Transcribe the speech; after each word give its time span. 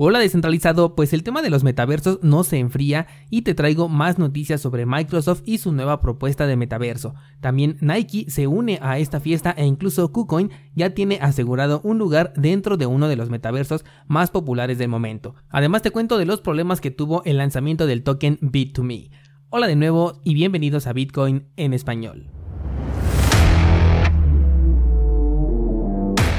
Hola 0.00 0.20
descentralizado, 0.20 0.94
pues 0.94 1.12
el 1.12 1.24
tema 1.24 1.42
de 1.42 1.50
los 1.50 1.64
metaversos 1.64 2.20
no 2.22 2.44
se 2.44 2.58
enfría 2.58 3.08
y 3.30 3.42
te 3.42 3.54
traigo 3.54 3.88
más 3.88 4.16
noticias 4.16 4.60
sobre 4.60 4.86
Microsoft 4.86 5.42
y 5.44 5.58
su 5.58 5.72
nueva 5.72 6.00
propuesta 6.00 6.46
de 6.46 6.54
metaverso. 6.54 7.16
También 7.40 7.78
Nike 7.80 8.30
se 8.30 8.46
une 8.46 8.78
a 8.80 9.00
esta 9.00 9.18
fiesta 9.18 9.50
e 9.50 9.66
incluso 9.66 10.12
KuCoin 10.12 10.52
ya 10.76 10.90
tiene 10.90 11.18
asegurado 11.20 11.80
un 11.82 11.98
lugar 11.98 12.32
dentro 12.36 12.76
de 12.76 12.86
uno 12.86 13.08
de 13.08 13.16
los 13.16 13.28
metaversos 13.28 13.84
más 14.06 14.30
populares 14.30 14.78
del 14.78 14.88
momento. 14.88 15.34
Además 15.48 15.82
te 15.82 15.90
cuento 15.90 16.16
de 16.16 16.26
los 16.26 16.42
problemas 16.42 16.80
que 16.80 16.92
tuvo 16.92 17.24
el 17.24 17.38
lanzamiento 17.38 17.88
del 17.88 18.04
token 18.04 18.38
Bit2Me. 18.38 19.10
Hola 19.50 19.66
de 19.66 19.74
nuevo 19.74 20.20
y 20.22 20.34
bienvenidos 20.34 20.86
a 20.86 20.92
Bitcoin 20.92 21.48
en 21.56 21.74
español. 21.74 22.37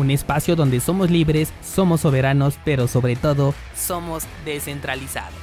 un 0.00 0.10
espacio 0.10 0.56
donde 0.56 0.80
somos 0.80 1.10
libres, 1.10 1.52
somos 1.62 2.00
soberanos, 2.00 2.58
pero 2.64 2.88
sobre 2.88 3.16
todo 3.16 3.54
somos 3.74 4.24
descentralizados. 4.44 5.34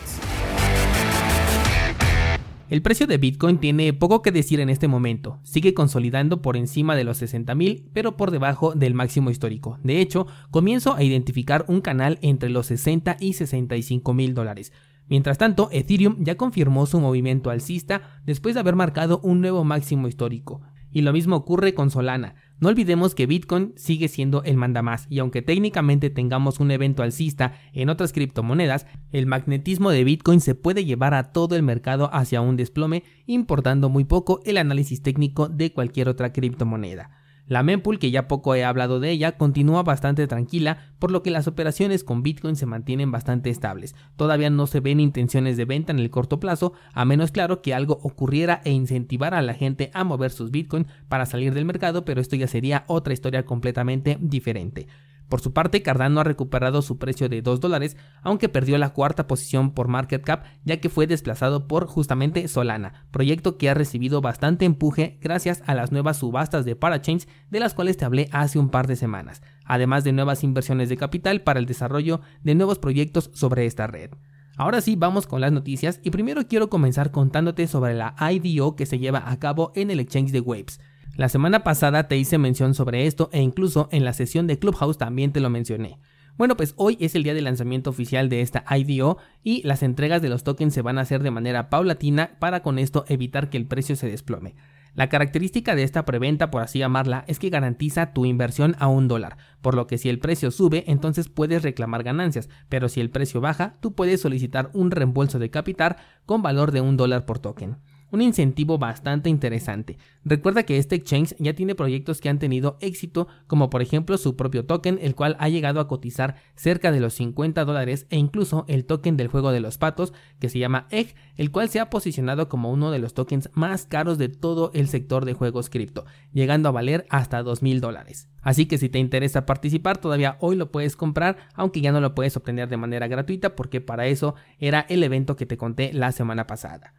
El 2.69 2.81
precio 2.81 3.07
de 3.07 3.17
Bitcoin 3.17 3.59
tiene 3.59 3.93
poco 3.93 4.21
que 4.21 4.33
decir 4.33 4.59
en 4.59 4.69
este 4.69 4.89
momento, 4.89 5.39
sigue 5.43 5.73
consolidando 5.73 6.41
por 6.41 6.57
encima 6.57 6.97
de 6.97 7.05
los 7.05 7.21
60.000, 7.21 7.85
pero 7.93 8.17
por 8.17 8.29
debajo 8.29 8.73
del 8.73 8.93
máximo 8.93 9.29
histórico. 9.29 9.79
De 9.83 10.01
hecho, 10.01 10.27
comienzo 10.51 10.93
a 10.93 11.01
identificar 11.01 11.63
un 11.69 11.79
canal 11.79 12.19
entre 12.21 12.49
los 12.49 12.65
60 12.65 13.15
y 13.21 13.33
65 13.33 14.13
mil 14.13 14.33
dólares. 14.33 14.73
Mientras 15.07 15.37
tanto, 15.37 15.69
Ethereum 15.71 16.17
ya 16.19 16.35
confirmó 16.35 16.85
su 16.87 16.99
movimiento 16.99 17.51
alcista 17.51 18.19
después 18.25 18.53
de 18.53 18.59
haber 18.59 18.75
marcado 18.75 19.21
un 19.23 19.39
nuevo 19.39 19.63
máximo 19.63 20.09
histórico. 20.09 20.61
Y 20.91 21.01
lo 21.01 21.13
mismo 21.13 21.37
ocurre 21.37 21.73
con 21.73 21.89
Solana. 21.89 22.35
No 22.59 22.69
olvidemos 22.69 23.13
que 23.13 23.27
Bitcoin 23.27 23.73
sigue 23.75 24.07
siendo 24.07 24.41
el 24.43 24.57
mandamás 24.57 25.05
y 25.11 25.19
aunque 25.19 25.43
técnicamente 25.43 26.09
tengamos 26.09 26.59
un 26.59 26.71
evento 26.71 27.03
alcista 27.03 27.53
en 27.71 27.89
otras 27.89 28.13
criptomonedas, 28.13 28.87
el 29.11 29.27
magnetismo 29.27 29.91
de 29.91 30.03
Bitcoin 30.03 30.41
se 30.41 30.55
puede 30.55 30.83
llevar 30.83 31.13
a 31.13 31.31
todo 31.31 31.55
el 31.55 31.61
mercado 31.61 32.09
hacia 32.11 32.41
un 32.41 32.57
desplome, 32.57 33.03
importando 33.27 33.89
muy 33.89 34.05
poco 34.05 34.39
el 34.43 34.57
análisis 34.57 35.03
técnico 35.03 35.49
de 35.49 35.71
cualquier 35.71 36.09
otra 36.09 36.33
criptomoneda. 36.33 37.11
La 37.47 37.63
mempool, 37.63 37.97
que 37.97 38.11
ya 38.11 38.27
poco 38.27 38.55
he 38.55 38.65
hablado 38.65 38.99
de 38.99 39.09
ella, 39.09 39.37
continúa 39.37 39.81
bastante 39.83 40.27
tranquila, 40.27 40.91
por 40.99 41.11
lo 41.11 41.23
que 41.23 41.31
las 41.31 41.47
operaciones 41.47 42.03
con 42.03 42.21
Bitcoin 42.21 42.57
se 42.57 42.65
mantienen 42.65 43.09
bastante 43.09 43.49
estables. 43.49 43.95
Todavía 44.17 44.49
no 44.49 44.67
se 44.67 44.81
ven 44.81 44.99
intenciones 44.99 45.55
de 45.55 45.63
venta 45.63 45.93
en 45.93 45.99
el 45.99 46.09
corto 46.09 46.41
plazo, 46.41 46.73
a 46.93 47.05
menos 47.05 47.31
claro 47.31 47.61
que 47.61 47.73
algo 47.73 47.99
ocurriera 48.03 48.61
e 48.65 48.71
incentivara 48.71 49.37
a 49.37 49.41
la 49.43 49.53
gente 49.53 49.91
a 49.93 50.03
mover 50.03 50.31
sus 50.31 50.51
Bitcoin 50.51 50.87
para 51.07 51.25
salir 51.25 51.53
del 51.53 51.65
mercado, 51.65 52.03
pero 52.03 52.19
esto 52.19 52.35
ya 52.35 52.47
sería 52.47 52.83
otra 52.87 53.13
historia 53.13 53.45
completamente 53.45 54.17
diferente. 54.19 54.87
Por 55.29 55.41
su 55.41 55.51
parte, 55.51 55.81
Cardano 55.81 56.21
ha 56.21 56.23
recuperado 56.23 56.81
su 56.81 56.97
precio 56.97 57.27
de 57.27 57.41
2 57.41 57.59
dólares, 57.59 57.97
aunque 58.21 58.47
perdió 58.47 58.77
la 58.77 58.93
cuarta 58.93 59.27
posición 59.27 59.71
por 59.71 59.89
market 59.89 60.23
cap, 60.23 60.45
ya 60.63 60.79
que 60.79 60.89
fue 60.89 61.05
desplazado 61.05 61.67
por 61.67 61.85
justamente 61.85 62.47
Solana, 62.47 63.05
proyecto 63.11 63.57
que 63.57 63.69
ha 63.69 63.73
recibido 63.73 64.21
bastante 64.21 64.65
empuje 64.65 65.17
gracias 65.21 65.63
a 65.65 65.75
las 65.75 65.91
nuevas 65.91 66.17
subastas 66.17 66.63
de 66.63 66.75
Parachains 66.75 67.27
de 67.49 67.59
las 67.59 67.73
cuales 67.73 67.97
te 67.97 68.05
hablé 68.05 68.29
hace 68.31 68.57
un 68.57 68.69
par 68.69 68.87
de 68.87 68.95
semanas, 68.95 69.41
además 69.65 70.03
de 70.03 70.13
nuevas 70.13 70.43
inversiones 70.43 70.87
de 70.87 70.97
capital 70.97 71.41
para 71.41 71.59
el 71.59 71.65
desarrollo 71.65 72.21
de 72.43 72.55
nuevos 72.55 72.79
proyectos 72.79 73.29
sobre 73.33 73.65
esta 73.65 73.87
red. 73.87 74.11
Ahora 74.55 74.81
sí, 74.81 74.95
vamos 74.95 75.27
con 75.27 75.39
las 75.39 75.51
noticias 75.51 75.99
y 76.03 76.09
primero 76.09 76.47
quiero 76.47 76.67
comenzar 76.69 77.11
contándote 77.11 77.67
sobre 77.67 77.93
la 77.93 78.15
IDO 78.31 78.75
que 78.75 78.87
se 78.87 78.97
lleva 78.97 79.29
a 79.29 79.37
cabo 79.37 79.71
en 79.75 79.91
el 79.91 79.99
exchange 79.99 80.31
de 80.31 80.39
Waves. 80.39 80.79
La 81.17 81.29
semana 81.29 81.63
pasada 81.63 82.07
te 82.07 82.15
hice 82.15 82.37
mención 82.37 82.75
sobre 82.75 83.07
esto 83.07 83.31
e 83.33 83.41
incluso 83.41 83.89
en 83.91 84.05
la 84.05 84.13
sesión 84.13 84.45
de 84.45 84.59
Clubhouse 84.59 84.99
también 84.99 85.31
te 85.31 85.39
lo 85.39 85.49
mencioné. 85.49 85.97
Bueno, 86.37 86.55
pues 86.55 86.75
hoy 86.77 86.95
es 86.99 87.15
el 87.15 87.23
día 87.23 87.33
de 87.33 87.41
lanzamiento 87.41 87.89
oficial 87.89 88.29
de 88.29 88.41
esta 88.41 88.63
IDO 88.77 89.17
y 89.43 89.63
las 89.63 89.81
entregas 89.81 90.21
de 90.21 90.29
los 90.29 90.43
tokens 90.43 90.75
se 90.75 90.83
van 90.83 90.99
a 90.99 91.01
hacer 91.01 91.23
de 91.23 91.31
manera 91.31 91.71
paulatina 91.71 92.37
para 92.37 92.61
con 92.61 92.77
esto 92.77 93.03
evitar 93.07 93.49
que 93.49 93.57
el 93.57 93.65
precio 93.65 93.95
se 93.95 94.07
desplome. 94.07 94.53
La 94.93 95.09
característica 95.09 95.73
de 95.73 95.81
esta 95.81 96.05
preventa, 96.05 96.51
por 96.51 96.61
así 96.61 96.77
llamarla, 96.77 97.25
es 97.27 97.39
que 97.39 97.49
garantiza 97.49 98.13
tu 98.13 98.27
inversión 98.27 98.75
a 98.77 98.87
un 98.87 99.07
dólar, 99.07 99.37
por 99.63 99.73
lo 99.73 99.87
que 99.87 99.97
si 99.97 100.09
el 100.09 100.19
precio 100.19 100.51
sube, 100.51 100.83
entonces 100.85 101.29
puedes 101.29 101.63
reclamar 101.63 102.03
ganancias, 102.03 102.47
pero 102.69 102.89
si 102.89 103.01
el 103.01 103.09
precio 103.09 103.41
baja, 103.41 103.77
tú 103.79 103.95
puedes 103.95 104.21
solicitar 104.21 104.69
un 104.73 104.91
reembolso 104.91 105.39
de 105.39 105.49
capital 105.49 105.97
con 106.27 106.43
valor 106.43 106.71
de 106.71 106.81
un 106.81 106.95
dólar 106.95 107.25
por 107.25 107.39
token 107.39 107.77
un 108.11 108.21
incentivo 108.21 108.77
bastante 108.77 109.29
interesante. 109.29 109.97
Recuerda 110.23 110.63
que 110.63 110.77
este 110.77 110.95
exchange 110.95 111.35
ya 111.39 111.53
tiene 111.53 111.75
proyectos 111.75 112.21
que 112.21 112.29
han 112.29 112.39
tenido 112.39 112.77
éxito, 112.81 113.27
como 113.47 113.69
por 113.69 113.81
ejemplo 113.81 114.17
su 114.17 114.35
propio 114.35 114.65
token, 114.65 114.99
el 115.01 115.15
cual 115.15 115.35
ha 115.39 115.49
llegado 115.49 115.79
a 115.79 115.87
cotizar 115.87 116.35
cerca 116.55 116.91
de 116.91 116.99
los 116.99 117.13
50 117.13 117.65
dólares, 117.65 118.07
e 118.09 118.17
incluso 118.17 118.65
el 118.67 118.85
token 118.85 119.17
del 119.17 119.27
juego 119.27 119.51
de 119.51 119.59
los 119.59 119.77
patos, 119.77 120.13
que 120.39 120.49
se 120.49 120.59
llama 120.59 120.87
Egg, 120.91 121.15
el 121.35 121.51
cual 121.51 121.69
se 121.69 121.79
ha 121.79 121.89
posicionado 121.89 122.49
como 122.49 122.71
uno 122.71 122.91
de 122.91 122.99
los 122.99 123.13
tokens 123.13 123.49
más 123.53 123.85
caros 123.85 124.17
de 124.17 124.29
todo 124.29 124.71
el 124.73 124.87
sector 124.87 125.25
de 125.25 125.33
juegos 125.33 125.69
cripto, 125.69 126.05
llegando 126.33 126.69
a 126.69 126.73
valer 126.73 127.05
hasta 127.09 127.43
2.000 127.43 127.79
dólares. 127.79 128.29
Así 128.41 128.65
que 128.65 128.77
si 128.77 128.89
te 128.89 128.99
interesa 128.99 129.45
participar, 129.45 129.97
todavía 129.97 130.37
hoy 130.39 130.55
lo 130.55 130.71
puedes 130.71 130.95
comprar, 130.95 131.37
aunque 131.53 131.81
ya 131.81 131.91
no 131.91 132.01
lo 132.01 132.15
puedes 132.15 132.37
obtener 132.37 132.69
de 132.69 132.77
manera 132.77 133.07
gratuita, 133.07 133.55
porque 133.55 133.81
para 133.81 134.07
eso 134.07 134.35
era 134.59 134.85
el 134.89 135.03
evento 135.03 135.35
que 135.35 135.45
te 135.45 135.57
conté 135.57 135.91
la 135.93 136.11
semana 136.11 136.47
pasada. 136.47 136.93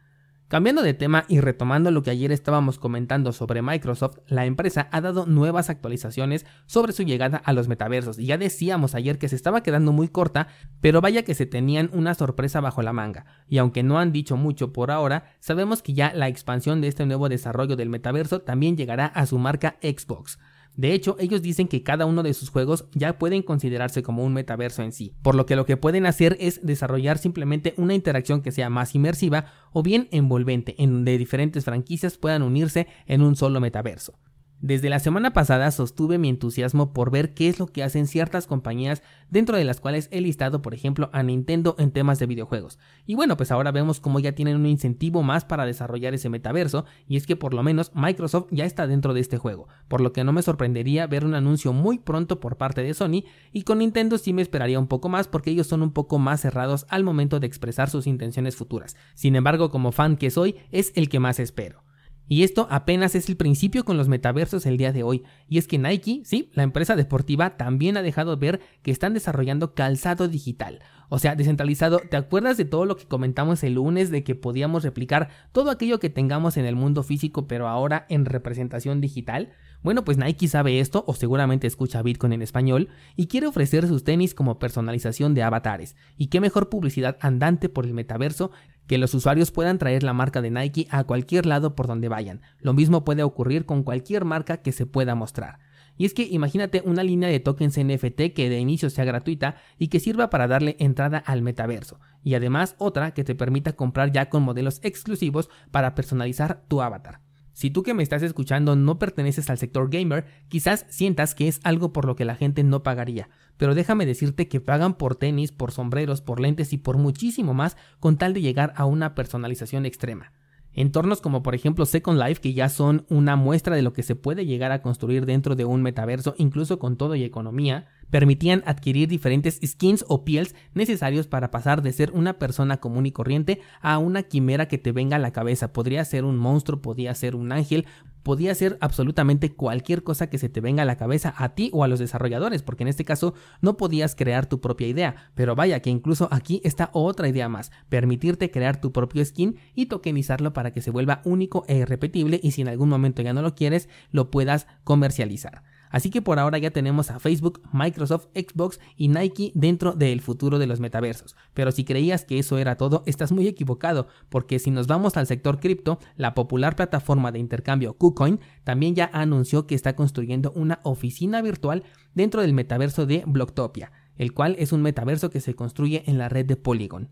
Cambiando 0.49 0.83
de 0.83 0.95
tema 0.95 1.27
y 1.29 1.41
retomando 1.41 1.91
lo 1.91 2.03
que 2.03 2.09
ayer 2.09 2.33
estábamos 2.33 2.79
comentando 2.79 3.33
sobre 3.35 3.61
Microsoft, 3.61 4.21
la 4.29 4.47
empresa 4.47 4.89
ha 4.93 5.03
dado 5.03 5.27
nuevas 5.27 5.69
actualizaciones 5.69 6.47
sobre 6.65 6.95
su 6.95 7.03
llegada 7.03 7.37
a 7.37 7.53
los 7.53 7.69
metaversos 7.69 8.19
y 8.19 8.25
ya 8.25 8.39
decíamos 8.39 8.95
ayer 8.95 9.19
que 9.19 9.29
se 9.29 9.37
estaba 9.37 9.63
quedando 9.63 9.93
muy 9.93 10.09
corta, 10.09 10.49
pero 10.81 11.03
vaya 11.03 11.23
que 11.23 11.35
se 11.35 11.45
tenían 11.45 11.91
una 11.93 12.15
sorpresa 12.15 12.63
bajo 12.63 12.81
la 12.81 12.95
manga, 12.95 13.27
y 13.47 13.59
aunque 13.59 13.83
no 13.83 13.99
han 13.99 14.11
dicho 14.11 14.39
mucho 14.39 14.73
por 14.73 14.91
ahora, 14.91 15.35
sabemos 15.39 15.83
que 15.83 15.93
ya 15.93 16.15
la 16.15 16.29
expansión 16.29 16.81
de 16.81 16.89
este 16.89 17.05
nuevo 17.05 17.29
desarrollo 17.29 17.77
del 17.77 17.91
metaverso 17.91 18.41
también 18.41 18.79
llegará 18.79 19.05
a 19.05 19.27
su 19.27 19.37
marca 19.37 19.77
Xbox. 19.83 20.39
De 20.79 20.95
hecho, 20.95 21.17
ellos 21.19 21.43
dicen 21.43 21.67
que 21.67 21.83
cada 21.83 22.07
uno 22.07 22.23
de 22.23 22.33
sus 22.35 22.51
juegos 22.51 22.85
ya 22.95 23.19
pueden 23.19 23.43
considerarse 23.43 24.05
como 24.05 24.25
un 24.25 24.33
metaverso 24.33 24.85
en 24.85 24.93
sí, 24.93 25.13
por 25.23 25.35
lo 25.35 25.45
que 25.45 25.57
lo 25.57 25.67
que 25.67 25.77
pueden 25.77 26.07
hacer 26.07 26.37
es 26.39 26.65
desarrollar 26.65 27.19
simplemente 27.19 27.75
una 27.79 27.95
interacción 27.95 28.43
que 28.43 28.53
sea 28.53 28.71
más 28.71 28.95
inmersiva 28.95 29.47
o 29.73 29.83
bien 29.83 30.07
envolvente, 30.13 30.77
en 30.79 30.93
donde 30.93 31.19
diferentes 31.19 31.65
franquicias 31.65 32.17
puedan 32.17 32.43
unirse 32.43 32.87
en 33.07 33.23
un 33.23 33.35
solo 33.35 33.59
metaverso. 33.59 34.21
Desde 34.61 34.91
la 34.91 34.99
semana 34.99 35.33
pasada 35.33 35.71
sostuve 35.71 36.19
mi 36.19 36.29
entusiasmo 36.29 36.93
por 36.93 37.13
ver 37.13 37.33
qué 37.33 37.49
es 37.49 37.61
lo 37.61 37.69
que 37.69 37.85
hacen 37.85 38.09
ciertas 38.09 38.49
compañías 38.49 39.05
dentro 39.31 39.57
de 39.57 39.63
las 39.63 39.81
cuales 39.81 40.09
he 40.11 40.21
listado 40.21 40.63
por 40.63 40.75
ejemplo 40.75 41.11
a 41.13 41.23
Nintendo 41.23 41.77
en 41.79 41.93
temas 41.93 42.19
de 42.19 42.27
videojuegos. 42.27 42.81
Y 43.07 43.15
bueno, 43.15 43.37
pues 43.37 43.53
ahora 43.53 43.71
vemos 43.71 44.01
cómo 44.01 44.19
ya 44.19 44.33
tienen 44.33 44.57
un 44.57 44.67
incentivo 44.67 45.23
más 45.23 45.45
para 45.45 45.65
desarrollar 45.65 46.13
ese 46.13 46.29
metaverso 46.29 46.87
y 47.07 47.17
es 47.17 47.25
que 47.25 47.37
por 47.37 47.55
lo 47.55 47.63
menos 47.63 47.93
Microsoft 47.95 48.49
ya 48.51 48.65
está 48.65 48.89
dentro 48.89 49.15
de 49.15 49.21
este 49.21 49.39
juego, 49.39 49.69
por 49.87 50.01
lo 50.01 50.13
que 50.13 50.25
no 50.25 50.33
me 50.33 50.43
sorprendería 50.43 51.07
ver 51.07 51.25
un 51.25 51.37
anuncio 51.37 51.73
muy 51.73 51.99
pronto 52.01 52.41
por 52.41 52.57
parte 52.57 52.83
de 52.83 52.95
Sony 52.95 53.23
y 53.53 53.63
con 53.63 53.79
Nintendo 53.79 54.19
sí 54.19 54.33
me 54.33 54.43
esperaría 54.43 54.81
un 54.81 54.89
poco 54.89 55.09
más 55.09 55.29
porque 55.29 55.51
ellos 55.53 55.69
son 55.69 55.83
un 55.83 55.93
poco 55.93 56.19
más 56.19 56.41
cerrados 56.41 56.85
al 56.89 57.05
momento 57.05 57.39
de 57.39 57.47
expresar 57.47 57.91
sus 57.91 58.09
intenciones 58.09 58.57
futuras. 58.57 58.97
Sin 59.15 59.37
embargo, 59.37 59.71
como 59.71 59.93
fan 59.93 60.17
que 60.17 60.31
soy, 60.31 60.57
es 60.73 60.91
el 60.97 61.09
que 61.09 61.21
más 61.21 61.39
espero. 61.39 61.88
Y 62.29 62.43
esto 62.43 62.69
apenas 62.71 63.15
es 63.15 63.29
el 63.29 63.37
principio 63.37 63.85
con 63.85 63.97
los 63.97 64.09
metaversos 64.09 64.67
el 64.67 64.77
día 64.77 64.93
de 64.93 65.03
hoy. 65.03 65.25
Y 65.49 65.59
es 65.59 65.67
que 65.67 65.79
Nike, 65.79 66.23
sí, 66.25 66.51
la 66.53 66.63
empresa 66.63 66.95
deportiva, 66.95 67.57
también 67.57 67.97
ha 67.97 68.03
dejado 68.03 68.37
ver 68.37 68.61
que 68.83 68.91
están 68.91 69.15
desarrollando 69.15 69.75
calzado 69.75 70.29
digital. 70.29 70.81
O 71.09 71.19
sea, 71.19 71.35
descentralizado. 71.35 72.01
¿Te 72.01 72.17
acuerdas 72.17 72.57
de 72.57 72.65
todo 72.65 72.85
lo 72.85 72.97
que 72.97 73.07
comentamos 73.07 73.63
el 73.65 73.75
lunes 73.75 74.11
de 74.11 74.25
que 74.25 74.35
podíamos 74.35 74.83
replicar 74.83 75.31
todo 75.53 75.71
aquello 75.71 75.99
que 75.99 76.11
tengamos 76.11 76.57
en 76.57 76.67
el 76.67 76.77
mundo 76.77 77.03
físico, 77.03 77.47
pero 77.47 77.69
ahora 77.69 78.07
en 78.09 78.25
representación 78.25 79.01
digital? 79.01 79.51
Bueno, 79.83 80.05
pues 80.05 80.19
Nike 80.19 80.49
sabe 80.49 80.81
esto 80.81 81.05
o 81.07 81.15
seguramente 81.15 81.67
escucha 81.67 82.03
Bitcoin 82.03 82.33
en 82.33 82.43
español 82.43 82.89
y 83.15 83.29
quiere 83.29 83.47
ofrecer 83.47 83.87
sus 83.87 84.03
tenis 84.05 84.35
como 84.35 84.59
personalización 84.59 85.35
de 85.35 85.45
avatares. 85.45 85.97
Y 86.17 86.27
qué 86.27 86.41
mejor 86.41 86.69
publicidad 86.69 87.17
andante 87.21 87.69
por 87.69 87.87
el 87.87 87.95
metaverso 87.95 88.51
que 88.89 88.99
los 88.99 89.15
usuarios 89.15 89.51
puedan 89.53 89.79
traer 89.79 90.03
la 90.03 90.15
marca 90.15 90.43
de 90.43 90.51
Nike 90.51 90.89
a 90.91 91.05
cualquier 91.05 91.47
lado 91.47 91.77
por 91.77 91.87
donde 91.87 92.09
vayan. 92.09 92.41
Lo 92.59 92.73
mismo 92.73 93.05
puede 93.05 93.23
ocurrir 93.23 93.67
con 93.67 93.85
cualquier 93.85 94.25
marca 94.25 94.59
que 94.59 94.73
se 94.73 94.87
pueda 94.87 95.15
mostrar. 95.15 95.61
Y 95.99 96.07
es 96.07 96.15
que 96.15 96.23
imagínate 96.23 96.83
una 96.87 97.03
línea 97.03 97.29
de 97.29 97.41
tokens 97.41 97.77
NFT 97.77 98.33
que 98.35 98.49
de 98.49 98.59
inicio 98.59 98.89
sea 98.89 99.05
gratuita 99.05 99.57
y 99.79 99.89
que 99.89 100.01
sirva 100.01 100.31
para 100.31 100.47
darle 100.47 100.77
entrada 100.79 101.19
al 101.19 101.43
metaverso. 101.43 102.01
Y 102.23 102.35
además 102.35 102.77
otra 102.79 103.13
que 103.13 103.25
te 103.25 103.35
permita 103.35 103.75
comprar 103.75 104.13
ya 104.13 104.31
con 104.31 104.45
modelos 104.45 104.81
exclusivos 104.83 105.51
para 105.71 105.95
personalizar 105.95 106.65
tu 106.69 106.81
avatar. 106.81 107.21
Si 107.59 107.71
tú 107.71 107.83
que 107.83 107.93
me 107.93 108.05
estás 108.05 108.23
escuchando 108.23 108.77
no 108.77 109.01
perteneces 109.01 109.51
al 109.51 109.59
sector 109.59 109.91
gamer, 109.91 110.27
quizás 110.47 110.87
sientas 110.91 111.35
que 111.35 111.49
es 111.49 111.59
algo 111.65 111.93
por 111.93 112.05
lo 112.05 112.15
que 112.15 112.25
la 112.25 112.37
gente 112.37 112.63
no 112.63 112.85
pagaría, 112.85 113.31
pero 113.57 113.75
déjame 113.75 114.07
decirte 114.07 114.47
que 114.47 114.61
pagan 114.61 114.95
por 114.95 115.17
tenis, 115.17 115.51
por 115.51 115.73
sombreros, 115.73 116.21
por 116.23 116.39
lentes 116.39 116.73
y 116.73 116.79
por 116.79 116.99
muchísimo 116.99 117.55
más 117.55 117.77
con 117.99 118.17
tal 118.17 118.33
de 118.33 118.43
llegar 118.43 118.73
a 118.77 118.85
una 118.85 119.17
personalización 119.17 119.87
extrema. 119.87 120.31
Entornos 120.73 121.21
como 121.21 121.43
por 121.43 121.55
ejemplo 121.55 121.87
Second 121.87 122.21
Life, 122.21 122.41
que 122.41 122.55
ya 122.55 122.69
son 122.69 123.05
una 123.09 123.37
muestra 123.37 123.75
de 123.75 123.83
lo 123.83 123.93
que 123.93 124.03
se 124.03 124.15
puede 124.15 124.47
llegar 124.47 124.71
a 124.73 124.83
construir 124.83 125.27
dentro 125.27 125.57
de 125.57 125.65
un 125.65 125.83
metaverso, 125.83 126.35
incluso 126.39 126.79
con 126.79 126.97
todo 126.97 127.15
y 127.15 127.25
economía, 127.25 127.87
permitían 128.11 128.63
adquirir 128.67 129.09
diferentes 129.09 129.61
skins 129.65 130.05
o 130.09 130.25
pieles 130.25 130.55
necesarios 130.75 131.27
para 131.27 131.51
pasar 131.51 131.83
de 131.83 131.93
ser 131.93 132.11
una 132.13 132.39
persona 132.39 132.79
común 132.79 133.07
y 133.07 133.13
corriente 133.13 133.61
a 133.81 133.99
una 133.99 134.23
quimera 134.23 134.69
que 134.69 134.79
te 134.79 134.93
venga 134.93 135.17
a 135.17 135.21
la 135.21 135.33
cabeza. 135.33 135.73
Podría 135.73 136.05
ser 136.05 136.25
un 136.25 136.37
monstruo, 136.37 136.81
podría 136.81 137.15
ser 137.15 137.35
un 137.35 137.53
ángel, 137.53 137.87
podía 138.23 138.55
ser 138.55 138.77
absolutamente 138.81 139.55
cualquier 139.55 140.03
cosa 140.03 140.29
que 140.29 140.39
se 140.39 140.49
te 140.49 140.61
venga 140.61 140.83
a 140.83 140.87
la 140.87 140.97
cabeza 140.97 141.35
a 141.37 141.55
ti 141.55 141.71
o 141.73 141.85
a 141.85 141.89
los 141.89 141.99
desarrolladores, 141.99 142.63
porque 142.63 142.85
en 142.85 142.89
este 142.89 143.05
caso 143.05 143.35
no 143.61 143.77
podías 143.77 144.15
crear 144.15 144.47
tu 144.47 144.61
propia 144.61 144.87
idea. 144.87 145.31
Pero 145.35 145.55
vaya 145.55 145.81
que 145.81 145.91
incluso 145.91 146.29
aquí 146.31 146.61
está 146.65 146.91
otra 146.93 147.29
idea 147.29 147.49
más, 147.49 147.71
permitirte 147.89 148.51
crear 148.51 148.81
tu 148.81 148.93
propio 148.93 149.25
skin 149.25 149.57
y 149.75 149.87
tokenizarlo 149.87 150.53
para 150.53 150.73
que 150.73 150.83
se 150.83 150.91
vuelva 150.91 151.23
único 151.25 151.65
e 151.69 151.79
irrepetible 151.79 152.41
y 152.43 152.51
si 152.51 152.63
en 152.63 152.69
algún 152.69 152.89
momento 152.89 153.23
ya 153.23 153.33
no 153.33 153.43
lo 153.43 153.55
quieres, 153.55 153.89
lo 154.11 154.31
puedas 154.31 154.67
comercializar. 154.85 155.63
Así 155.91 156.11
que 156.11 156.23
por 156.23 156.39
ahora 156.39 156.59
ya 156.59 156.71
tenemos 156.71 157.11
a 157.11 157.19
Facebook, 157.19 157.63
Microsoft, 157.73 158.27
Xbox 158.35 158.81
y 158.97 159.09
Nike 159.09 159.53
dentro 159.55 159.93
del 159.93 160.21
futuro 160.21 160.59
de 160.59 160.67
los 160.67 160.81
metaversos. 160.81 161.37
Pero 161.55 161.73
si 161.73 161.85
creías 161.85 162.25
que 162.25 162.39
eso 162.39 162.59
era 162.59 162.77
todo, 162.77 163.03
estás 163.07 163.33
muy 163.33 163.47
equivocado, 163.47 164.09
porque 164.29 164.59
si 164.59 164.71
nos 164.71 164.87
vamos 164.87 165.17
al 165.17 165.27
sector 165.27 165.61
cripto, 165.61 165.99
la 166.17 166.35
popular 166.35 166.77
plataforma 166.77 167.33
de 167.33 167.39
intercambio 167.39 167.95
KuCoin 167.95 168.41
también 168.65 168.95
ya 168.95 169.11
anunció 169.13 169.67
que 169.67 169.75
está 169.75 169.97
construyendo 169.97 170.53
una 170.53 170.81
oficina 170.83 171.43
virtual 171.43 171.85
dentro 172.15 172.43
del 172.43 172.53
metaverso 172.53 173.07
de 173.07 173.25
Blocktopia, 173.27 173.93
el 174.17 174.33
cual 174.33 174.57
es 174.59 174.73
un 174.73 174.83
metaverso 174.83 175.31
que 175.31 175.41
se 175.41 175.55
construye 175.55 176.05
en 176.07 176.19
la 176.19 176.29
red 176.29 176.47
de 176.47 176.57
Polygon. 176.57 177.11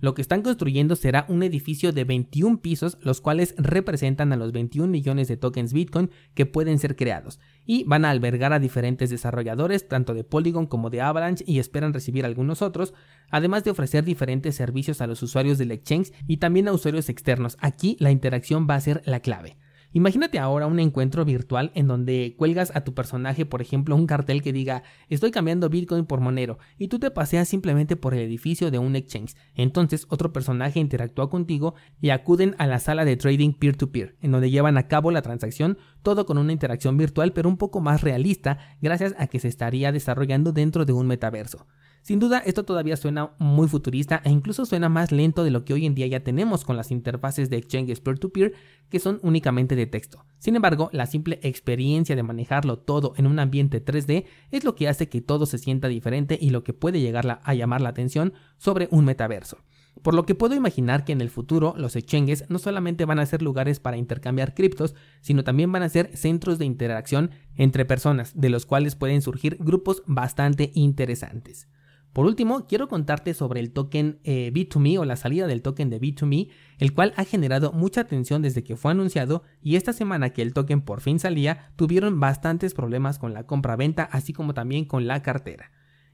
Lo 0.00 0.14
que 0.14 0.22
están 0.22 0.42
construyendo 0.42 0.94
será 0.94 1.26
un 1.28 1.42
edificio 1.42 1.92
de 1.92 2.04
21 2.04 2.60
pisos, 2.60 2.98
los 3.00 3.20
cuales 3.20 3.54
representan 3.58 4.32
a 4.32 4.36
los 4.36 4.52
21 4.52 4.88
millones 4.88 5.26
de 5.26 5.36
tokens 5.36 5.72
Bitcoin 5.72 6.10
que 6.34 6.46
pueden 6.46 6.78
ser 6.78 6.94
creados, 6.94 7.40
y 7.66 7.84
van 7.84 8.04
a 8.04 8.10
albergar 8.10 8.52
a 8.52 8.60
diferentes 8.60 9.10
desarrolladores, 9.10 9.88
tanto 9.88 10.14
de 10.14 10.24
Polygon 10.24 10.66
como 10.66 10.90
de 10.90 11.00
Avalanche, 11.00 11.44
y 11.46 11.58
esperan 11.58 11.92
recibir 11.92 12.24
algunos 12.24 12.62
otros, 12.62 12.94
además 13.30 13.64
de 13.64 13.72
ofrecer 13.72 14.04
diferentes 14.04 14.54
servicios 14.54 15.00
a 15.00 15.06
los 15.06 15.22
usuarios 15.22 15.58
del 15.58 15.72
exchange 15.72 16.12
y 16.26 16.36
también 16.36 16.68
a 16.68 16.72
usuarios 16.72 17.08
externos. 17.08 17.56
Aquí 17.60 17.96
la 17.98 18.12
interacción 18.12 18.68
va 18.70 18.76
a 18.76 18.80
ser 18.80 19.02
la 19.04 19.20
clave. 19.20 19.56
Imagínate 19.92 20.38
ahora 20.38 20.66
un 20.66 20.80
encuentro 20.80 21.24
virtual 21.24 21.72
en 21.74 21.86
donde 21.88 22.34
cuelgas 22.36 22.72
a 22.74 22.82
tu 22.82 22.92
personaje, 22.92 23.46
por 23.46 23.62
ejemplo, 23.62 23.96
un 23.96 24.06
cartel 24.06 24.42
que 24.42 24.52
diga 24.52 24.82
estoy 25.08 25.30
cambiando 25.30 25.70
Bitcoin 25.70 26.04
por 26.04 26.20
Monero 26.20 26.58
y 26.76 26.88
tú 26.88 26.98
te 26.98 27.10
paseas 27.10 27.48
simplemente 27.48 27.96
por 27.96 28.12
el 28.12 28.20
edificio 28.20 28.70
de 28.70 28.78
un 28.78 28.96
exchange. 28.96 29.34
Entonces 29.54 30.06
otro 30.10 30.30
personaje 30.30 30.78
interactúa 30.78 31.30
contigo 31.30 31.74
y 32.02 32.10
acuden 32.10 32.54
a 32.58 32.66
la 32.66 32.80
sala 32.80 33.06
de 33.06 33.16
trading 33.16 33.54
peer-to-peer, 33.54 34.08
-peer, 34.10 34.16
en 34.20 34.32
donde 34.32 34.50
llevan 34.50 34.76
a 34.76 34.88
cabo 34.88 35.10
la 35.10 35.22
transacción, 35.22 35.78
todo 36.02 36.26
con 36.26 36.36
una 36.36 36.52
interacción 36.52 36.98
virtual 36.98 37.32
pero 37.32 37.48
un 37.48 37.56
poco 37.56 37.80
más 37.80 38.02
realista 38.02 38.58
gracias 38.82 39.14
a 39.18 39.26
que 39.26 39.40
se 39.40 39.48
estaría 39.48 39.90
desarrollando 39.90 40.52
dentro 40.52 40.84
de 40.84 40.92
un 40.92 41.06
metaverso. 41.06 41.66
Sin 42.08 42.20
duda, 42.20 42.38
esto 42.38 42.64
todavía 42.64 42.96
suena 42.96 43.32
muy 43.38 43.68
futurista 43.68 44.22
e 44.24 44.30
incluso 44.30 44.64
suena 44.64 44.88
más 44.88 45.12
lento 45.12 45.44
de 45.44 45.50
lo 45.50 45.66
que 45.66 45.74
hoy 45.74 45.84
en 45.84 45.94
día 45.94 46.06
ya 46.06 46.24
tenemos 46.24 46.64
con 46.64 46.74
las 46.74 46.90
interfaces 46.90 47.50
de 47.50 47.58
exchanges 47.58 48.00
peer-to-peer 48.00 48.54
que 48.88 48.98
son 48.98 49.20
únicamente 49.22 49.76
de 49.76 49.84
texto. 49.84 50.24
Sin 50.38 50.56
embargo, 50.56 50.88
la 50.94 51.04
simple 51.04 51.38
experiencia 51.42 52.16
de 52.16 52.22
manejarlo 52.22 52.78
todo 52.78 53.12
en 53.18 53.26
un 53.26 53.38
ambiente 53.38 53.84
3D 53.84 54.24
es 54.50 54.64
lo 54.64 54.74
que 54.74 54.88
hace 54.88 55.10
que 55.10 55.20
todo 55.20 55.44
se 55.44 55.58
sienta 55.58 55.88
diferente 55.88 56.38
y 56.40 56.48
lo 56.48 56.64
que 56.64 56.72
puede 56.72 56.98
llegar 56.98 57.40
a 57.44 57.54
llamar 57.54 57.82
la 57.82 57.90
atención 57.90 58.32
sobre 58.56 58.88
un 58.90 59.04
metaverso. 59.04 59.58
Por 60.00 60.14
lo 60.14 60.24
que 60.24 60.34
puedo 60.34 60.54
imaginar 60.54 61.04
que 61.04 61.12
en 61.12 61.20
el 61.20 61.28
futuro 61.28 61.74
los 61.76 61.94
exchanges 61.94 62.46
no 62.48 62.58
solamente 62.58 63.04
van 63.04 63.18
a 63.18 63.26
ser 63.26 63.42
lugares 63.42 63.80
para 63.80 63.98
intercambiar 63.98 64.54
criptos, 64.54 64.94
sino 65.20 65.44
también 65.44 65.70
van 65.72 65.82
a 65.82 65.90
ser 65.90 66.16
centros 66.16 66.58
de 66.58 66.64
interacción 66.64 67.32
entre 67.54 67.84
personas, 67.84 68.32
de 68.34 68.48
los 68.48 68.64
cuales 68.64 68.96
pueden 68.96 69.20
surgir 69.20 69.58
grupos 69.60 70.02
bastante 70.06 70.70
interesantes. 70.72 71.68
Por 72.12 72.26
último, 72.26 72.66
quiero 72.66 72.88
contarte 72.88 73.34
sobre 73.34 73.60
el 73.60 73.70
token 73.70 74.18
eh, 74.24 74.50
B2Me 74.52 74.98
o 74.98 75.04
la 75.04 75.16
salida 75.16 75.46
del 75.46 75.62
token 75.62 75.90
de 75.90 76.00
B2Me, 76.00 76.48
el 76.78 76.92
cual 76.92 77.12
ha 77.16 77.24
generado 77.24 77.72
mucha 77.72 78.00
atención 78.00 78.42
desde 78.42 78.64
que 78.64 78.76
fue 78.76 78.90
anunciado 78.90 79.42
y 79.62 79.76
esta 79.76 79.92
semana 79.92 80.30
que 80.30 80.42
el 80.42 80.52
token 80.52 80.80
por 80.80 81.00
fin 81.00 81.18
salía, 81.18 81.70
tuvieron 81.76 82.18
bastantes 82.18 82.74
problemas 82.74 83.18
con 83.18 83.34
la 83.34 83.46
compra-venta, 83.46 84.04
así 84.04 84.32
como 84.32 84.54
también 84.54 84.84
con 84.84 85.06
la 85.06 85.22
cartera. 85.22 85.70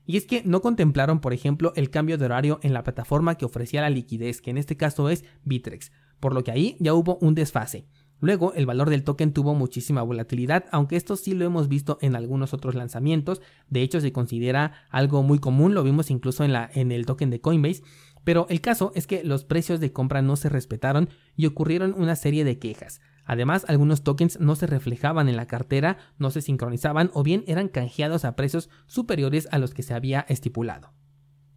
Y 0.06 0.16
es 0.18 0.26
que 0.26 0.42
no 0.44 0.60
contemplaron, 0.60 1.20
por 1.20 1.32
ejemplo, 1.32 1.72
el 1.76 1.90
cambio 1.90 2.18
de 2.18 2.26
horario 2.26 2.60
en 2.62 2.74
la 2.74 2.82
plataforma 2.82 3.36
que 3.36 3.46
ofrecía 3.46 3.80
la 3.80 3.90
liquidez, 3.90 4.42
que 4.42 4.50
en 4.50 4.58
este 4.58 4.76
caso 4.76 5.08
es 5.08 5.24
Bitrex, 5.44 5.92
por 6.20 6.34
lo 6.34 6.44
que 6.44 6.50
ahí 6.50 6.76
ya 6.80 6.92
hubo 6.92 7.16
un 7.22 7.34
desfase. 7.34 7.86
Luego, 8.20 8.54
el 8.54 8.66
valor 8.66 8.90
del 8.90 9.04
token 9.04 9.32
tuvo 9.32 9.54
muchísima 9.54 10.02
volatilidad, 10.02 10.64
aunque 10.70 10.96
esto 10.96 11.16
sí 11.16 11.34
lo 11.34 11.44
hemos 11.44 11.68
visto 11.68 11.98
en 12.00 12.16
algunos 12.16 12.54
otros 12.54 12.74
lanzamientos. 12.74 13.42
De 13.68 13.82
hecho, 13.82 14.00
se 14.00 14.12
considera 14.12 14.72
algo 14.90 15.22
muy 15.22 15.38
común, 15.38 15.74
lo 15.74 15.82
vimos 15.82 16.10
incluso 16.10 16.44
en, 16.44 16.52
la, 16.52 16.70
en 16.72 16.92
el 16.92 17.06
token 17.06 17.30
de 17.30 17.40
Coinbase. 17.40 17.82
Pero 18.24 18.46
el 18.48 18.60
caso 18.60 18.92
es 18.94 19.06
que 19.06 19.22
los 19.22 19.44
precios 19.44 19.80
de 19.80 19.92
compra 19.92 20.22
no 20.22 20.36
se 20.36 20.48
respetaron 20.48 21.10
y 21.36 21.46
ocurrieron 21.46 21.94
una 21.96 22.16
serie 22.16 22.44
de 22.44 22.58
quejas. 22.58 23.00
Además, 23.26 23.64
algunos 23.68 24.02
tokens 24.02 24.40
no 24.40 24.56
se 24.56 24.66
reflejaban 24.66 25.28
en 25.28 25.36
la 25.36 25.46
cartera, 25.46 25.98
no 26.18 26.30
se 26.30 26.40
sincronizaban 26.40 27.10
o 27.14 27.22
bien 27.22 27.44
eran 27.46 27.68
canjeados 27.68 28.24
a 28.24 28.36
precios 28.36 28.70
superiores 28.86 29.48
a 29.50 29.58
los 29.58 29.74
que 29.74 29.82
se 29.82 29.94
había 29.94 30.20
estipulado. 30.28 30.92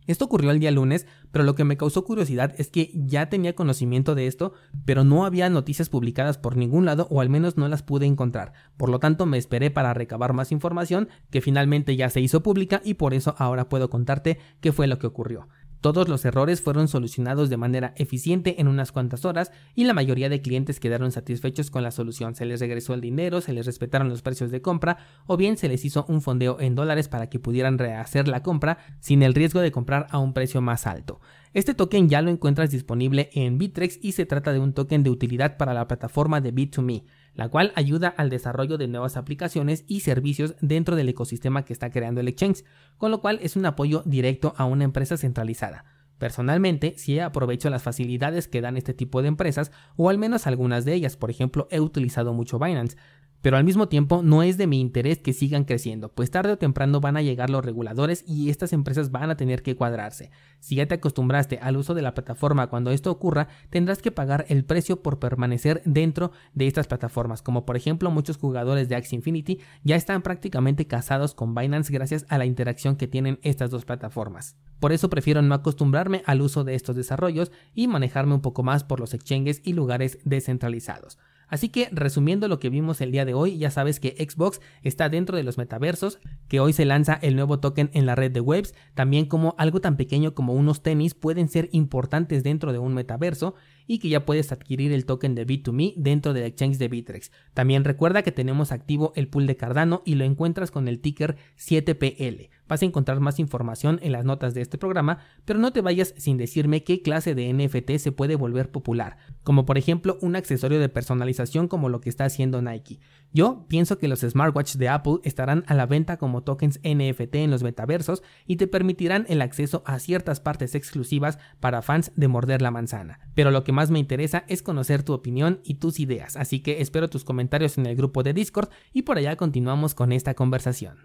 Esto 0.07 0.25
ocurrió 0.25 0.51
el 0.51 0.59
día 0.59 0.71
lunes, 0.71 1.05
pero 1.31 1.43
lo 1.43 1.53
que 1.53 1.65
me 1.65 1.77
causó 1.77 2.03
curiosidad 2.05 2.55
es 2.57 2.69
que 2.69 2.91
ya 2.95 3.29
tenía 3.29 3.55
conocimiento 3.55 4.15
de 4.15 4.27
esto, 4.27 4.53
pero 4.85 5.03
no 5.03 5.25
había 5.25 5.49
noticias 5.49 5.89
publicadas 5.89 6.37
por 6.37 6.57
ningún 6.57 6.85
lado 6.85 7.07
o 7.11 7.21
al 7.21 7.29
menos 7.29 7.57
no 7.57 7.67
las 7.67 7.83
pude 7.83 8.05
encontrar. 8.05 8.53
Por 8.77 8.89
lo 8.89 8.99
tanto 8.99 9.25
me 9.25 9.37
esperé 9.37 9.69
para 9.69 9.93
recabar 9.93 10.33
más 10.33 10.51
información 10.51 11.09
que 11.29 11.41
finalmente 11.41 11.95
ya 11.95 12.09
se 12.09 12.21
hizo 12.21 12.41
pública 12.41 12.81
y 12.83 12.95
por 12.95 13.13
eso 13.13 13.35
ahora 13.37 13.69
puedo 13.69 13.89
contarte 13.89 14.39
qué 14.61 14.71
fue 14.71 14.87
lo 14.87 14.97
que 14.97 15.07
ocurrió. 15.07 15.47
Todos 15.81 16.09
los 16.09 16.25
errores 16.25 16.61
fueron 16.61 16.87
solucionados 16.87 17.49
de 17.49 17.57
manera 17.57 17.93
eficiente 17.97 18.59
en 18.59 18.67
unas 18.67 18.91
cuantas 18.91 19.25
horas 19.25 19.51
y 19.75 19.83
la 19.83 19.93
mayoría 19.93 20.27
de 20.27 20.41
clientes 20.41 20.79
quedaron 20.79 21.11
satisfechos 21.11 21.69
con 21.69 21.83
la 21.83 21.91
solución. 21.91 22.33
Se 22.33 22.45
les 22.45 22.59
regresó 22.59 22.93
el 22.93 23.01
dinero, 23.01 23.41
se 23.41 23.53
les 23.53 23.65
respetaron 23.65 24.09
los 24.09 24.23
precios 24.23 24.49
de 24.49 24.61
compra 24.61 24.97
o 25.27 25.37
bien 25.37 25.55
se 25.57 25.67
les 25.67 25.85
hizo 25.85 26.05
un 26.07 26.21
fondeo 26.21 26.59
en 26.59 26.75
dólares 26.75 27.07
para 27.09 27.29
que 27.29 27.39
pudieran 27.39 27.77
rehacer 27.77 28.27
la 28.27 28.41
compra 28.41 28.79
sin 28.99 29.21
el 29.21 29.35
riesgo 29.35 29.59
de 29.59 29.71
comprar 29.71 30.07
a 30.09 30.17
un 30.17 30.33
precio 30.33 30.61
más 30.61 30.87
alto. 30.87 31.19
Este 31.53 31.73
token 31.73 32.09
ya 32.09 32.21
lo 32.21 32.29
encuentras 32.29 32.71
disponible 32.71 33.29
en 33.33 33.57
Bitrex 33.57 33.99
y 34.01 34.13
se 34.13 34.25
trata 34.25 34.53
de 34.53 34.59
un 34.59 34.73
token 34.73 35.03
de 35.03 35.09
utilidad 35.09 35.57
para 35.57 35.73
la 35.73 35.87
plataforma 35.87 36.41
de 36.41 36.53
Bit2Me 36.53 37.03
la 37.37 37.49
cual 37.49 37.71
ayuda 37.75 38.09
al 38.09 38.29
desarrollo 38.29 38.77
de 38.77 38.87
nuevas 38.87 39.15
aplicaciones 39.15 39.85
y 39.87 40.01
servicios 40.01 40.55
dentro 40.59 40.95
del 40.95 41.07
ecosistema 41.07 41.63
que 41.63 41.71
está 41.71 41.91
creando 41.91 42.19
el 42.19 42.27
exchange, 42.27 42.65
con 42.97 43.11
lo 43.11 43.21
cual 43.21 43.39
es 43.43 43.55
un 43.55 43.65
apoyo 43.67 44.01
directo 44.05 44.55
a 44.57 44.65
una 44.65 44.83
empresa 44.83 45.17
centralizada. 45.17 45.85
Personalmente, 46.17 46.95
sí 46.97 47.19
aprovecho 47.19 47.69
las 47.69 47.83
facilidades 47.83 48.47
que 48.47 48.59
dan 48.59 48.75
este 48.75 48.95
tipo 48.95 49.21
de 49.21 49.27
empresas, 49.27 49.71
o 49.95 50.09
al 50.09 50.17
menos 50.17 50.47
algunas 50.47 50.83
de 50.83 50.95
ellas, 50.95 51.15
por 51.15 51.29
ejemplo, 51.29 51.67
he 51.69 51.79
utilizado 51.79 52.33
mucho 52.33 52.57
Binance, 52.57 52.97
pero 53.41 53.57
al 53.57 53.63
mismo 53.63 53.87
tiempo 53.87 54.21
no 54.23 54.43
es 54.43 54.57
de 54.57 54.67
mi 54.67 54.79
interés 54.79 55.19
que 55.19 55.33
sigan 55.33 55.63
creciendo, 55.63 56.09
pues 56.09 56.31
tarde 56.31 56.53
o 56.53 56.57
temprano 56.57 56.99
van 56.99 57.17
a 57.17 57.21
llegar 57.21 57.49
los 57.49 57.63
reguladores 57.63 58.23
y 58.27 58.49
estas 58.49 58.73
empresas 58.73 59.11
van 59.11 59.29
a 59.29 59.37
tener 59.37 59.63
que 59.63 59.75
cuadrarse. 59.75 60.31
Si 60.59 60.75
ya 60.75 60.87
te 60.87 60.95
acostumbraste 60.95 61.59
al 61.61 61.77
uso 61.77 61.93
de 61.93 62.01
la 62.01 62.13
plataforma 62.13 62.67
cuando 62.67 62.91
esto 62.91 63.11
ocurra, 63.11 63.47
tendrás 63.69 64.01
que 64.01 64.11
pagar 64.11 64.45
el 64.49 64.65
precio 64.65 65.01
por 65.01 65.19
permanecer 65.19 65.81
dentro 65.85 66.31
de 66.53 66.67
estas 66.67 66.87
plataformas, 66.87 67.41
como 67.41 67.65
por 67.65 67.77
ejemplo 67.77 68.11
muchos 68.11 68.37
jugadores 68.37 68.89
de 68.89 68.95
Axie 68.95 69.15
Infinity 69.15 69.59
ya 69.83 69.95
están 69.95 70.21
prácticamente 70.21 70.87
casados 70.87 71.33
con 71.33 71.55
Binance 71.55 71.93
gracias 71.93 72.25
a 72.29 72.37
la 72.37 72.45
interacción 72.45 72.95
que 72.95 73.07
tienen 73.07 73.39
estas 73.43 73.69
dos 73.69 73.85
plataformas. 73.85 74.55
Por 74.79 74.91
eso 74.91 75.09
prefiero 75.09 75.41
no 75.41 75.55
acostumbrarme 75.55 76.21
al 76.25 76.41
uso 76.41 76.63
de 76.63 76.75
estos 76.75 76.95
desarrollos 76.95 77.51
y 77.73 77.87
manejarme 77.87 78.35
un 78.35 78.41
poco 78.41 78.63
más 78.63 78.83
por 78.83 78.99
los 78.99 79.13
exchanges 79.13 79.61
y 79.63 79.73
lugares 79.73 80.19
descentralizados. 80.23 81.17
Así 81.47 81.69
que 81.69 81.89
resumiendo 81.91 82.47
lo 82.47 82.59
que 82.59 82.69
vimos 82.69 83.01
el 83.01 83.11
día 83.11 83.25
de 83.25 83.33
hoy, 83.33 83.57
ya 83.57 83.71
sabes 83.71 83.99
que 83.99 84.15
Xbox 84.17 84.59
está 84.83 85.09
dentro 85.09 85.37
de 85.37 85.43
los 85.43 85.57
metaversos, 85.57 86.19
que 86.47 86.59
hoy 86.59 86.73
se 86.73 86.85
lanza 86.85 87.13
el 87.21 87.35
nuevo 87.35 87.59
token 87.59 87.89
en 87.93 88.05
la 88.05 88.15
red 88.15 88.31
de 88.31 88.41
webs, 88.41 88.73
también 88.95 89.25
como 89.25 89.55
algo 89.57 89.79
tan 89.79 89.97
pequeño 89.97 90.33
como 90.33 90.53
unos 90.53 90.83
tenis 90.83 91.13
pueden 91.13 91.47
ser 91.47 91.69
importantes 91.71 92.43
dentro 92.43 92.73
de 92.73 92.79
un 92.79 92.93
metaverso 92.93 93.55
y 93.87 93.99
que 93.99 94.09
ya 94.09 94.25
puedes 94.25 94.51
adquirir 94.51 94.91
el 94.91 95.05
token 95.05 95.33
de 95.33 95.47
B2Me 95.47 95.93
dentro 95.95 96.33
del 96.33 96.43
exchange 96.43 96.77
de 96.77 96.89
Bitrex. 96.89 97.31
También 97.53 97.85
recuerda 97.85 98.21
que 98.21 98.33
tenemos 98.33 98.71
activo 98.73 99.13
el 99.15 99.29
pool 99.29 99.47
de 99.47 99.55
Cardano 99.55 100.01
y 100.05 100.15
lo 100.15 100.25
encuentras 100.25 100.71
con 100.71 100.87
el 100.89 100.99
ticker 100.99 101.37
7PL. 101.57 102.49
Vas 102.67 102.81
a 102.81 102.85
encontrar 102.85 103.21
más 103.21 103.39
información 103.39 103.99
en 104.03 104.11
las 104.11 104.25
notas 104.25 104.53
de 104.53 104.61
este 104.61 104.77
programa, 104.77 105.19
pero 105.45 105.57
no 105.57 105.71
te 105.71 105.79
vayas 105.79 106.13
sin 106.17 106.37
decirme 106.37 106.83
qué 106.83 107.01
clase 107.01 107.33
de 107.33 107.53
NFT 107.53 107.91
se 107.97 108.11
puede 108.11 108.35
volver 108.35 108.71
popular, 108.71 109.17
como 109.43 109.65
por 109.65 109.77
ejemplo 109.77 110.17
un 110.21 110.35
accesorio 110.35 110.79
de 110.81 110.89
personalización 110.89 111.36
como 111.67 111.89
lo 111.89 112.01
que 112.01 112.09
está 112.09 112.25
haciendo 112.25 112.61
Nike. 112.61 112.99
Yo 113.33 113.65
pienso 113.67 113.97
que 113.97 114.07
los 114.07 114.21
smartwatch 114.21 114.75
de 114.75 114.89
Apple 114.89 115.19
estarán 115.23 115.63
a 115.67 115.73
la 115.73 115.85
venta 115.85 116.17
como 116.17 116.43
tokens 116.43 116.79
NFT 116.83 117.35
en 117.35 117.51
los 117.51 117.63
metaversos 117.63 118.23
y 118.45 118.55
te 118.55 118.67
permitirán 118.67 119.25
el 119.29 119.41
acceso 119.41 119.83
a 119.85 119.99
ciertas 119.99 120.39
partes 120.39 120.75
exclusivas 120.75 121.37
para 121.59 121.81
fans 121.81 122.11
de 122.15 122.27
morder 122.27 122.61
la 122.61 122.71
manzana. 122.71 123.19
Pero 123.35 123.51
lo 123.51 123.63
que 123.63 123.73
más 123.73 123.91
me 123.91 123.99
interesa 123.99 124.45
es 124.47 124.63
conocer 124.63 125.03
tu 125.03 125.13
opinión 125.13 125.59
y 125.63 125.75
tus 125.75 125.99
ideas, 125.99 126.35
así 126.35 126.61
que 126.61 126.81
espero 126.81 127.09
tus 127.09 127.23
comentarios 127.23 127.77
en 127.77 127.85
el 127.85 127.95
grupo 127.95 128.23
de 128.23 128.33
Discord 128.33 128.69
y 128.93 129.03
por 129.03 129.17
allá 129.17 129.35
continuamos 129.35 129.93
con 129.93 130.11
esta 130.11 130.33
conversación. 130.33 130.97